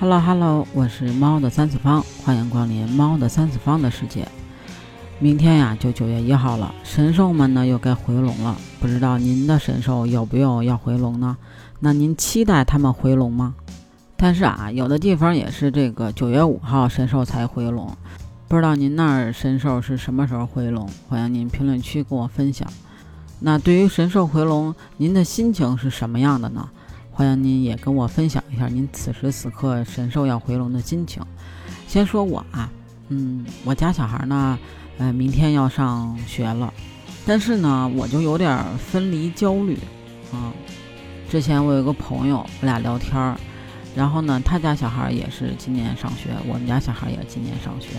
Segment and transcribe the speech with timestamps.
[0.00, 4.28] Hello Hello，我是猫的三次方，欢迎光临猫的三次方的世界。
[5.18, 8.56] 明天呀，就九月一号了，神兽们呢又该回笼了。
[8.78, 11.36] 不知道您的神兽有没有要回笼呢？
[11.80, 13.56] 那您期待他们回笼吗？
[14.16, 17.92] 但是啊，有的地方也是这个九月五号神兽才回笼，
[18.46, 20.88] 不知道您那儿神兽是什么时候回笼？
[21.08, 22.68] 欢迎您评论区跟我分享。
[23.40, 26.68] 那对于神兽回笼，您的心情是什么样的呢？
[27.18, 31.20] 欢迎您也跟我分享一下您此时此刻神兽要回笼的心情。
[31.88, 32.70] 先说我啊，
[33.08, 34.56] 嗯，我家小孩呢，
[34.98, 36.72] 呃，明天要上学了，
[37.26, 39.76] 但是呢，我就有点分离焦虑
[40.32, 40.54] 啊。
[41.28, 43.36] 之前我有个朋友，我俩聊天儿，
[43.96, 47.96] 然后呢，他家小孩也是今年上学，我们家小孩也今年上学，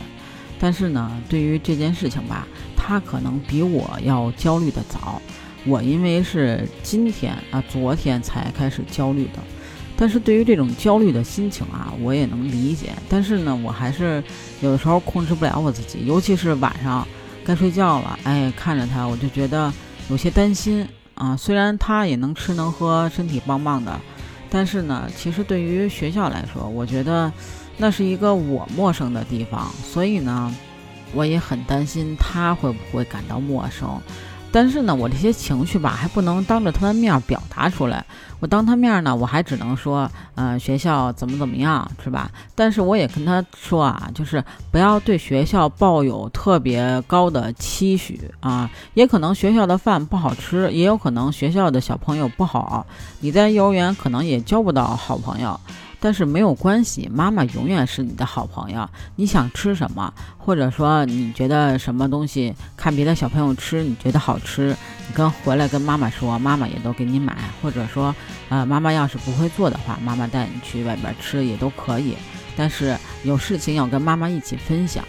[0.62, 5.22] 但是呢，对于这件事情吧，他可能比我要焦虑的早。
[5.66, 9.40] 我因为是今天啊，昨天才开始焦虑的，
[9.98, 12.92] 但是对于这种焦虑的心情啊，我也能理解。
[13.10, 14.24] 但是呢，我还是
[14.62, 17.06] 有的时候控制不了我自己，尤其是晚上
[17.44, 19.72] 该睡觉了，哎，看着他，我就觉得
[20.10, 21.36] 有些担心啊。
[21.36, 24.00] 虽然他也能吃能喝，身体棒棒的，
[24.50, 27.32] 但是呢，其实对于学校来说，我觉得
[27.78, 30.56] 那是一个我陌生的地方，所以呢，
[31.14, 34.02] 我也很担心他会不会感到陌生。
[34.52, 38.04] 但是呢，我这些情绪吧，还不能当着他的面表达出来。
[38.40, 42.32] 我当他面呢，我还只能说，呃，学校怎么怎么样，是吧？
[42.56, 48.70] 但是我也跟他说啊，就是不要对学校抱有特别高的期许啊。
[48.94, 52.86] 也可能学校的饭不好吃，也有可能学校的小朋友不好，
[53.20, 55.60] 你在幼儿园可能也交不到好朋友。
[56.02, 58.90] 但是没有关系，妈妈永远是你的好朋友。
[59.18, 64.76] 你想吃什么，或者说你觉得什么东西，看别的小朋友吃，你觉得好吃，
[65.08, 67.36] 你跟回来跟妈妈说，妈妈也都给你买。
[67.62, 68.16] 或者说，
[68.48, 72.16] 呃，妈妈要是不会做的话，妈妈带你去外边吃也都可以。
[72.56, 75.04] 但是有事情要跟妈妈一起分享，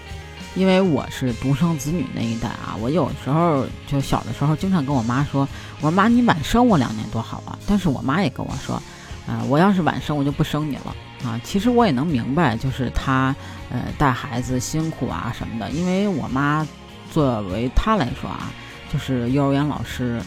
[0.57, 2.77] 因为我是独生子女那一代啊。
[2.81, 7.57] 我有时候就小的时候经常跟我妈说，我说妈，你晚生我两年多好啊。
[7.65, 8.83] 但是我妈也跟我说。
[9.31, 11.41] 啊，我要是晚生，我就不生你了啊！
[11.45, 13.33] 其实我也能明白，就是他，
[13.71, 15.71] 呃，带孩子辛苦啊什么的。
[15.71, 16.67] 因为我妈
[17.13, 18.51] 作为她来说啊，
[18.93, 20.21] 就是幼儿园老师，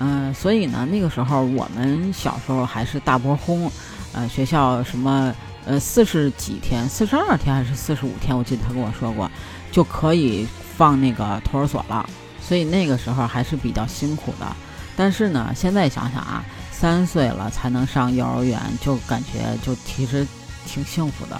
[0.00, 3.70] 嗯，所以呢，那个时候我们小时候还是大波轰，
[4.12, 5.32] 呃，学校什么，
[5.64, 9.30] 呃，四十几天，四十二天还是四十五天，我记得他跟我说过，
[9.70, 10.44] 就可以
[10.76, 12.04] 放那个托儿所了。
[12.40, 14.46] 所以那个时候还是比较辛苦的。
[14.96, 16.44] 但是呢，现在想想啊。
[16.78, 20.24] 三岁了才能上幼儿园，就感觉就其实
[20.64, 21.36] 挺幸福的。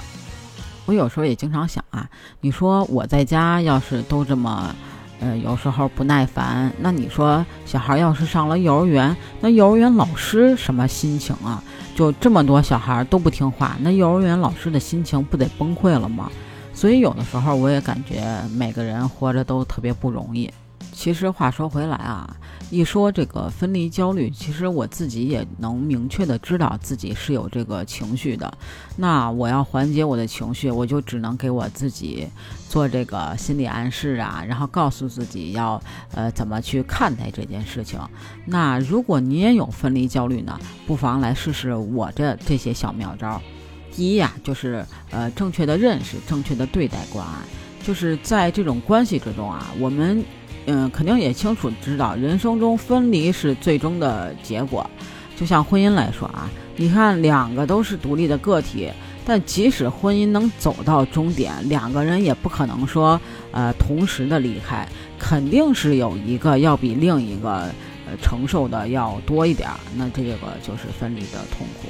[0.85, 2.09] 我有时候也经常想啊，
[2.41, 4.75] 你说我在家要是都这么，
[5.21, 11.63] 呃，有时候不耐烦，那你说小孩要是上了幼儿园，那幼儿园老师什么心情啊？
[11.95, 16.29] 就这么多小孩都不听话，那幼儿园老师的心情不得崩溃了吗？
[16.75, 20.51] 所以有的时候我也感觉每个人活着都特别不容易。
[20.99, 22.37] 其实话说回来啊，
[22.73, 28.53] 一说这个分离焦虑，其实我自己也能明确的知道自己是有这个情绪的。
[28.97, 32.27] 那我要缓解我的情绪，我就只能给我自己
[32.69, 35.81] 做这个心理暗示啊，然后告诉自己要
[36.15, 38.01] 呃怎么去看待这件事情。
[38.45, 43.41] 那如果你也有分离焦虑呢，不妨来试试我这这些小妙招。
[43.93, 50.25] 第一呀，就是呃正确的认识，正确的对待关爱，就是在这种关系之中啊，我们。
[50.71, 54.89] 嗯，肯定也清楚知道，人生中分离是最终的结果。
[55.35, 58.91] 就像婚姻来说啊，你看两个都是独立的个体，
[59.25, 63.19] 但即使婚姻能走到终点，两个人也不可能说
[63.51, 64.87] 呃同时的离开，
[65.19, 67.73] 肯定是有一个要比另一个
[68.07, 69.81] 呃承受的要多一点儿。
[69.97, 71.89] 那这个就是分离的痛苦。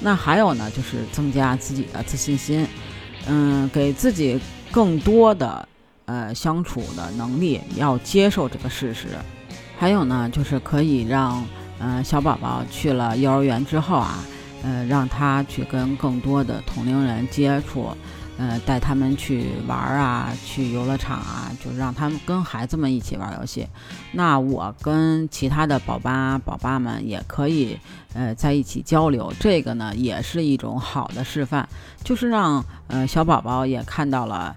[0.00, 2.66] 那还有呢，就是增加自己的自信心，
[3.28, 4.40] 嗯，给自己
[4.72, 5.68] 更多的。
[6.08, 9.08] 呃，相处的能力要接受这个事实，
[9.78, 11.44] 还有呢，就是可以让
[11.78, 14.24] 呃小宝宝去了幼儿园之后啊，
[14.62, 17.94] 呃，让他去跟更多的同龄人接触，
[18.38, 23.66] 呃，带他们去玩啊，去游乐场啊，就让他们跟孩子们一起玩游戏。
[24.12, 27.78] 那我跟其他的宝爸宝爸们也可以
[28.14, 31.68] 呃在一起交流，这个呢也是一种好的示范，
[32.02, 34.56] 就是让呃小宝宝也看到了。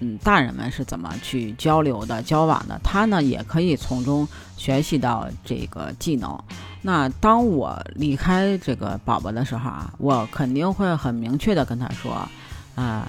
[0.00, 2.80] 嗯，大人们是怎么去交流的、交往的？
[2.84, 6.38] 他呢也可以从中学习到这个技能。
[6.82, 12.12] 那当我离开这个宝宝的时候啊，我肯定会很明确的跟他说，
[12.76, 13.08] 啊，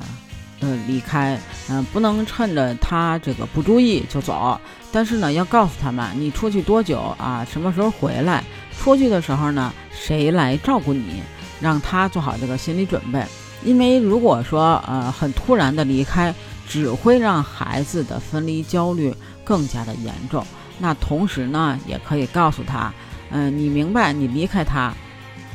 [0.61, 1.39] 呃，离开，
[1.69, 4.59] 嗯，不能趁着他这个不注意就走。
[4.91, 7.45] 但是呢，要告诉他们，你出去多久啊？
[7.45, 8.43] 什么时候回来？
[8.75, 11.21] 出去的时候呢，谁来照顾你？
[11.61, 13.23] 让他做好这个心理准备。
[13.63, 16.33] 因为如果说呃很突然的离开，
[16.69, 19.13] 只会让孩子的分离焦虑
[19.43, 20.45] 更加的严重。
[20.77, 22.93] 那同时呢，也可以告诉他，
[23.31, 24.93] 嗯，你明白，你离开他，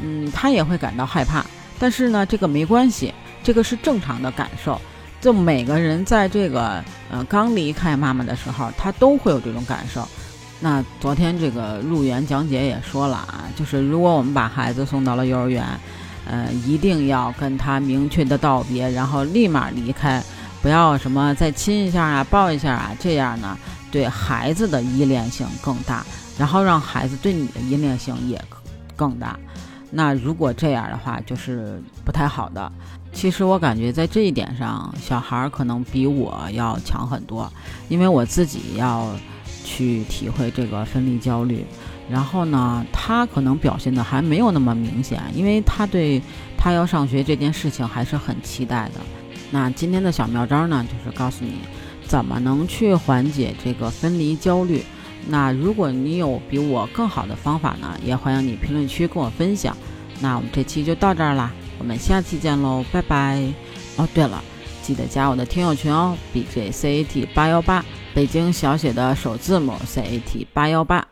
[0.03, 1.47] 嗯，他也会感到害怕。
[1.79, 4.79] 但是呢，这个没关系，这个是正常的感受。
[5.21, 10.07] 就每个人在这个呃刚离开妈妈的时候，他都会有这种感受。
[10.61, 15.65] 那昨天这个入园讲解也说了啊，就是如果我们把孩子送到了幼儿园，
[16.27, 20.23] 呃，一定要跟他明确的道别，然后立马离开，
[20.65, 23.55] 不要什么再亲一下啊、抱一下啊，这样呢
[23.93, 26.03] 对孩子的依恋性更大，
[26.39, 28.43] 然后让孩子对你的依恋性也
[28.97, 29.39] 更大。
[29.91, 32.73] 那如果这样的话，就是不太好的。
[33.13, 37.53] 其实我感觉在这一点上，小孩儿可能比我要强很多，
[37.91, 39.15] 因为我自己要
[39.67, 41.63] 去体会这个分离焦虑。
[42.09, 46.23] 然后呢，他可能表现的还没有那么明显，因为他对
[46.57, 49.01] 他要上学这件事情还是很期待的。
[49.55, 51.53] 那今天的小妙招呢，就是告诉你
[52.09, 54.83] 怎么能去缓解这个分离焦虑。
[55.29, 59.77] 那如果你有比我更好的方法呢，也欢迎你评论区跟我分享。
[60.21, 63.41] 那我们这期就到这儿啦，我们下期见喽，拜拜。
[63.97, 64.43] 哦，对了，
[64.83, 71.07] 记得加我的听友群哦，B J C A T 八幺八，北京小写的首字母 C A T 八幺八。